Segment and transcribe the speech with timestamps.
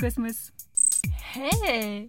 [0.00, 0.50] Cosmos.
[1.34, 2.08] Hey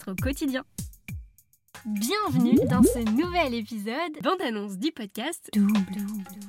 [0.07, 0.63] au quotidien.
[1.85, 5.73] Bienvenue dans ce nouvel épisode bande-annonce du podcast Double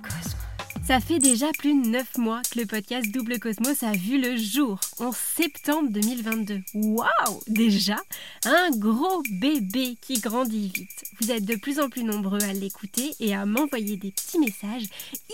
[0.02, 0.36] Cosmos.
[0.84, 4.36] Ça fait déjà plus de 9 mois que le podcast Double Cosmos a vu le
[4.36, 6.60] jour, en septembre 2022.
[6.74, 7.96] Waouh Déjà
[8.44, 11.04] Un gros bébé qui grandit vite.
[11.20, 14.88] Vous êtes de plus en plus nombreux à l'écouter et à m'envoyer des petits messages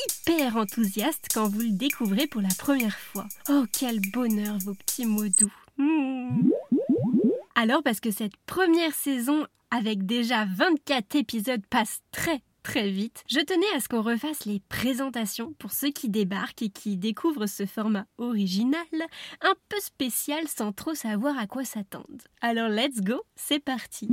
[0.07, 3.27] hyper enthousiastes quand vous le découvrez pour la première fois.
[3.49, 5.53] Oh, quel bonheur vos petits mots doux.
[5.79, 6.51] Mmh.
[7.61, 13.41] Alors parce que cette première saison avec déjà 24 épisodes passe très très vite, je
[13.41, 17.67] tenais à ce qu'on refasse les présentations pour ceux qui débarquent et qui découvrent ce
[17.67, 18.87] format original,
[19.41, 22.25] un peu spécial sans trop savoir à quoi s'attendre.
[22.41, 24.09] Alors let's go, c'est parti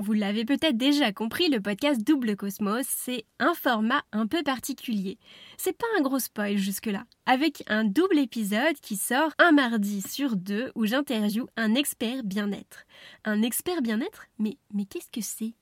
[0.00, 5.18] vous l'avez peut-être déjà compris, le podcast Double Cosmos, c'est un format un peu particulier.
[5.58, 7.04] C'est pas un gros spoil jusque-là.
[7.26, 12.84] Avec un double épisode qui sort un mardi sur deux où j'interviewe un expert bien-être.
[13.24, 14.26] Un expert bien-être?
[14.38, 15.54] Mais, mais qu'est-ce que c'est?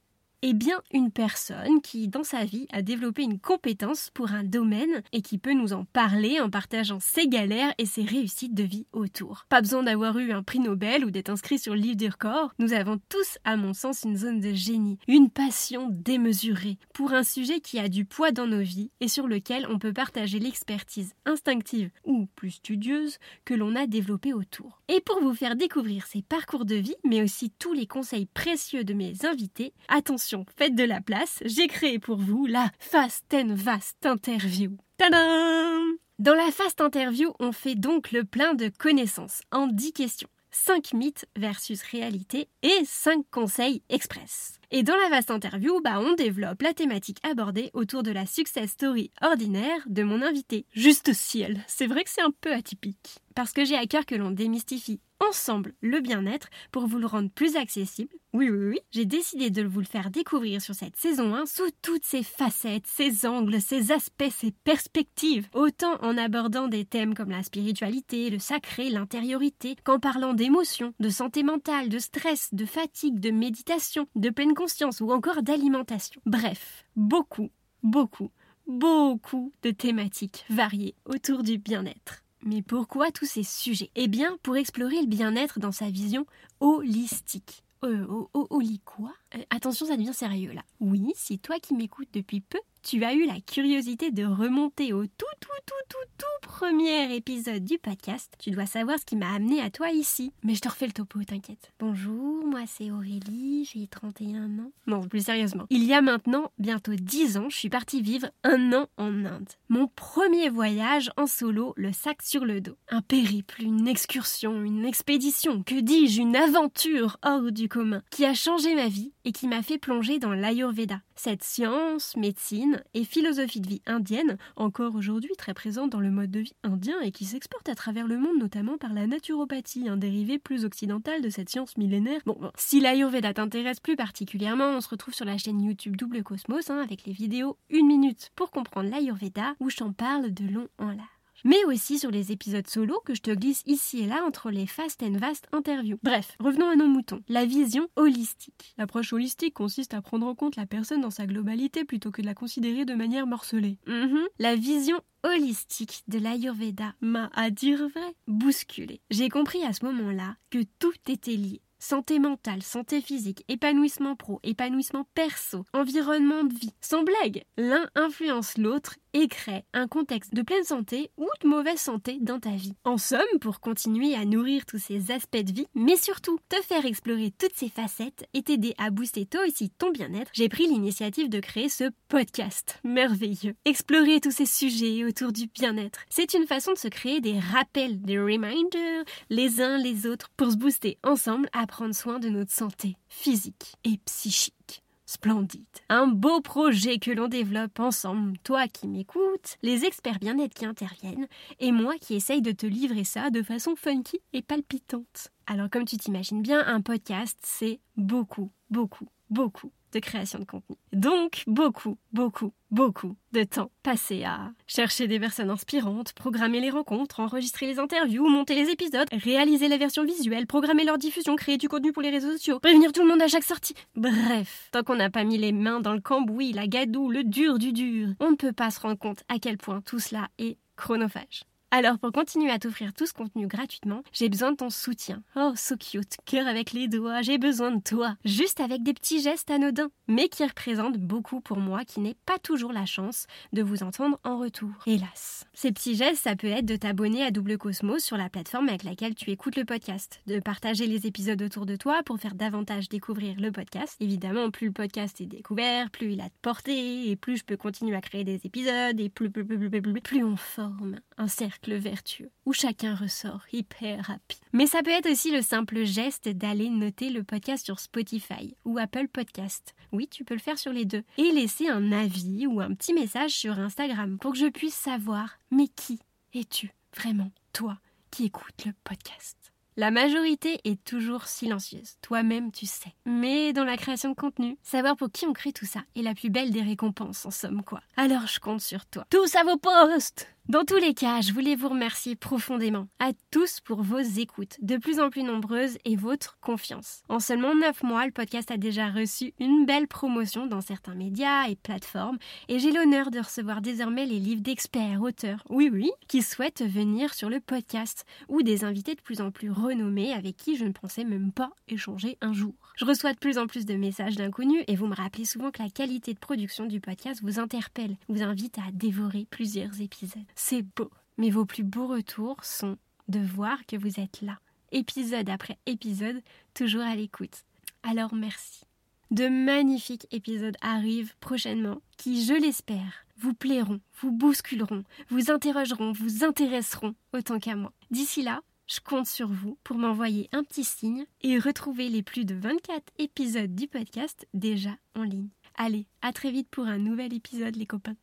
[0.42, 5.02] Eh bien, une personne qui, dans sa vie, a développé une compétence pour un domaine
[5.12, 8.86] et qui peut nous en parler en partageant ses galères et ses réussites de vie
[8.92, 9.46] autour.
[9.48, 12.52] Pas besoin d'avoir eu un prix Nobel ou d'être inscrit sur le livre du record,
[12.60, 17.24] nous avons tous, à mon sens, une zone de génie, une passion démesurée pour un
[17.24, 21.14] sujet qui a du poids dans nos vies et sur lequel on peut partager l'expertise
[21.24, 24.82] instinctive ou plus studieuse que l'on a développée autour.
[24.86, 28.84] Et pour vous faire découvrir ces parcours de vie, mais aussi tous les conseils précieux
[28.84, 33.54] de mes invités, attention faites de la place, j'ai créé pour vous la Fast and
[33.54, 34.76] Vast Interview.
[34.96, 35.82] Tadam
[36.18, 40.28] Dans la Fast Interview, on fait donc le plein de connaissances en 10 questions.
[40.50, 44.58] 5 mythes versus réalité et 5 conseils express.
[44.70, 48.70] Et dans la vaste interview, bah, on développe la thématique abordée autour de la success
[48.70, 50.66] story ordinaire de mon invité.
[50.72, 53.18] Juste ciel, c'est vrai que c'est un peu atypique.
[53.38, 57.30] Parce que j'ai à cœur que l'on démystifie ensemble le bien-être pour vous le rendre
[57.30, 58.12] plus accessible.
[58.32, 61.70] Oui, oui, oui, j'ai décidé de vous le faire découvrir sur cette saison 1 sous
[61.80, 65.46] toutes ses facettes, ses angles, ses aspects, ses perspectives.
[65.54, 71.08] Autant en abordant des thèmes comme la spiritualité, le sacré, l'intériorité, qu'en parlant d'émotions, de
[71.08, 76.20] santé mentale, de stress, de fatigue, de méditation, de pleine conscience ou encore d'alimentation.
[76.26, 77.50] Bref, beaucoup,
[77.84, 78.32] beaucoup,
[78.66, 82.24] beaucoup de thématiques variées autour du bien-être.
[82.42, 83.90] Mais pourquoi tous ces sujets?
[83.94, 86.26] Eh bien, pour explorer le bien-être dans sa vision
[86.60, 87.64] holistique.
[87.84, 90.62] Euh, holi quoi euh, Attention, ça devient sérieux là.
[90.80, 95.06] Oui, si toi qui m'écoutes depuis peu, tu as eu la curiosité de remonter au
[95.06, 99.32] tout, tout, tout, tout, tout premier épisode du podcast, tu dois savoir ce qui m'a
[99.32, 100.32] amené à toi ici.
[100.42, 101.70] Mais je te refais le topo, t'inquiète.
[101.78, 104.72] Bonjour, moi c'est Aurélie, j'ai 31 ans.
[104.88, 105.66] Non, plus sérieusement.
[105.70, 109.50] Il y a maintenant bientôt 10 ans, je suis partie vivre un an en Inde.
[109.68, 112.76] Mon premier voyage en solo, le sac sur le dos.
[112.88, 118.34] Un périple, une excursion, une expédition, que dis-je, une aventure hors du commun, qui a
[118.34, 121.02] changé ma vie et qui m'a fait plonger dans l'Ayurveda.
[121.14, 126.30] Cette science, médecine et philosophie de vie indienne, encore aujourd'hui très présente dans le mode
[126.30, 129.98] de vie indien et qui s'exporte à travers le monde notamment par la naturopathie, un
[129.98, 132.22] dérivé plus occidental de cette science millénaire.
[132.24, 136.70] Bon, si l'Ayurveda t'intéresse plus particulièrement, on se retrouve sur la chaîne YouTube Double Cosmos
[136.70, 140.88] hein, avec les vidéos une minute pour comprendre l'Ayurveda où je parle de long en
[140.88, 144.50] large mais aussi sur les épisodes solo que je te glisse ici et là entre
[144.50, 145.98] les fast and vast interviews.
[146.02, 147.22] Bref, revenons à nos moutons.
[147.28, 148.74] La vision holistique.
[148.78, 152.26] L'approche holistique consiste à prendre en compte la personne dans sa globalité plutôt que de
[152.26, 153.78] la considérer de manière morcelée.
[153.86, 154.26] Mhm.
[154.38, 159.00] La vision holistique de l'Ayurveda m'a, à dire vrai, bousculé.
[159.10, 164.40] J'ai compris à ce moment-là que tout était lié santé mentale, santé physique, épanouissement pro,
[164.42, 166.74] épanouissement perso, environnement de vie.
[166.80, 171.78] Sans blague, l'un influence l'autre et crée un contexte de pleine santé ou de mauvaise
[171.78, 172.74] santé dans ta vie.
[172.84, 176.86] En somme, pour continuer à nourrir tous ces aspects de vie, mais surtout te faire
[176.86, 181.28] explorer toutes ces facettes et t'aider à booster toi aussi ton bien-être, j'ai pris l'initiative
[181.28, 183.54] de créer ce podcast merveilleux.
[183.64, 186.00] Explorer tous ces sujets autour du bien-être.
[186.10, 190.50] C'est une façon de se créer des rappels, des reminders, les uns les autres, pour
[190.50, 194.82] se booster ensemble à prendre soin de notre santé physique et psychique.
[195.10, 195.64] Splendide.
[195.88, 201.28] Un beau projet que l'on développe ensemble, toi qui m'écoutes, les experts bien-être qui interviennent,
[201.60, 205.32] et moi qui essaye de te livrer ça de façon funky et palpitante.
[205.46, 210.76] Alors comme tu t'imagines bien, un podcast, c'est beaucoup, beaucoup, beaucoup de création de contenu.
[210.92, 217.20] Donc, beaucoup, beaucoup, beaucoup de temps passé à chercher des personnes inspirantes, programmer les rencontres,
[217.20, 221.68] enregistrer les interviews, monter les épisodes, réaliser la version visuelle, programmer leur diffusion, créer du
[221.68, 223.74] contenu pour les réseaux sociaux, prévenir tout le monde à chaque sortie.
[223.96, 227.58] Bref, tant qu'on n'a pas mis les mains dans le cambouis, la gadoue, le dur
[227.58, 230.58] du dur, on ne peut pas se rendre compte à quel point tout cela est
[230.76, 231.44] chronophage.
[231.70, 235.22] Alors pour continuer à t'offrir tout ce contenu gratuitement, j'ai besoin de ton soutien.
[235.36, 238.16] Oh, so cute, cœur avec les doigts, j'ai besoin de toi.
[238.24, 242.38] Juste avec des petits gestes anodins, mais qui représentent beaucoup pour moi qui n'ai pas
[242.38, 244.70] toujours la chance de vous entendre en retour.
[244.86, 245.44] Hélas.
[245.52, 248.82] Ces petits gestes, ça peut être de t'abonner à Double Cosmos sur la plateforme avec
[248.82, 252.88] laquelle tu écoutes le podcast, de partager les épisodes autour de toi pour faire davantage
[252.88, 253.94] découvrir le podcast.
[254.00, 257.58] Évidemment, plus le podcast est découvert, plus il a de portée, et plus je peux
[257.58, 261.28] continuer à créer des épisodes, et plus, plus, plus, plus, plus, plus on forme un
[261.66, 264.38] vertueux, où chacun ressort hyper rapide.
[264.52, 268.78] Mais ça peut être aussi le simple geste d'aller noter le podcast sur Spotify ou
[268.78, 269.74] Apple Podcast.
[269.92, 271.04] Oui, tu peux le faire sur les deux.
[271.16, 275.38] Et laisser un avis ou un petit message sur Instagram pour que je puisse savoir,
[275.50, 276.00] mais qui
[276.34, 277.78] es-tu vraiment, toi,
[278.10, 279.36] qui écoutes le podcast?
[279.78, 282.92] La majorité est toujours silencieuse, toi-même tu sais.
[283.06, 286.16] Mais dans la création de contenu, savoir pour qui on crée tout ça est la
[286.16, 287.80] plus belle des récompenses en somme quoi.
[287.96, 289.06] Alors je compte sur toi.
[289.08, 293.60] Tous à vos postes dans tous les cas, je voulais vous remercier profondément à tous
[293.60, 297.02] pour vos écoutes, de plus en plus nombreuses, et votre confiance.
[297.10, 301.48] En seulement 9 mois, le podcast a déjà reçu une belle promotion dans certains médias
[301.48, 302.16] et plateformes,
[302.48, 307.12] et j'ai l'honneur de recevoir désormais les livres d'experts, auteurs, oui oui, qui souhaitent venir
[307.12, 310.72] sur le podcast, ou des invités de plus en plus renommés avec qui je ne
[310.72, 312.54] pensais même pas échanger un jour.
[312.76, 315.62] Je reçois de plus en plus de messages d'inconnus, et vous me rappelez souvent que
[315.62, 320.24] la qualité de production du podcast vous interpelle, vous invite à dévorer plusieurs épisodes.
[320.40, 320.88] C'est beau.
[321.18, 324.38] Mais vos plus beaux retours sont de voir que vous êtes là,
[324.70, 326.22] épisode après épisode,
[326.54, 327.44] toujours à l'écoute.
[327.82, 328.62] Alors merci.
[329.10, 336.22] De magnifiques épisodes arrivent prochainement qui, je l'espère, vous plairont, vous bousculeront, vous interrogeront, vous
[336.24, 337.72] intéresseront autant qu'à moi.
[337.90, 342.24] D'ici là, je compte sur vous pour m'envoyer un petit signe et retrouver les plus
[342.24, 345.30] de 24 épisodes du podcast déjà en ligne.
[345.56, 347.96] Allez, à très vite pour un nouvel épisode les copains.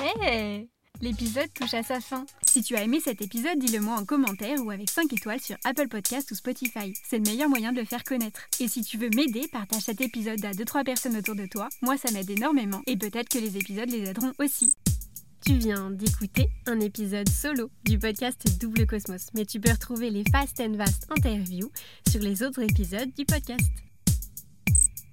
[0.00, 0.68] Hey
[1.00, 2.24] L'épisode touche à sa fin.
[2.46, 5.56] Si tu as aimé cet épisode, dis-le moi en commentaire ou avec 5 étoiles sur
[5.64, 6.94] Apple Podcast ou Spotify.
[7.04, 8.40] C'est le meilleur moyen de le faire connaître.
[8.60, 11.68] Et si tu veux m'aider, partage cet épisode à 2-3 personnes autour de toi.
[11.82, 12.80] Moi, ça m'aide énormément.
[12.86, 14.74] Et peut-être que les épisodes les aideront aussi.
[15.44, 20.24] Tu viens d'écouter un épisode solo du podcast Double Cosmos, mais tu peux retrouver les
[20.32, 21.70] Fast and Vast interviews
[22.08, 23.85] sur les autres épisodes du podcast.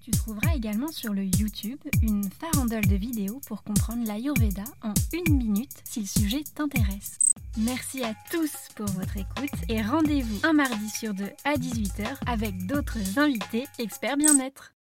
[0.03, 5.37] Tu trouveras également sur le YouTube une farandole de vidéos pour comprendre l'Ayurveda en une
[5.37, 7.33] minute si le sujet t'intéresse.
[7.55, 12.65] Merci à tous pour votre écoute et rendez-vous un mardi sur deux à 18h avec
[12.65, 14.73] d'autres invités experts bien-être.